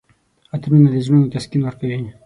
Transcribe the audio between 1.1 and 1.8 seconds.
تسکین